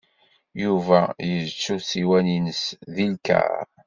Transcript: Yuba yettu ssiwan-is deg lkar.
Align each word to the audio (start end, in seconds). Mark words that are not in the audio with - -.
Yuba 0.63 0.99
yettu 1.31 1.75
ssiwan-is 1.79 2.63
deg 2.95 3.07
lkar. 3.13 3.65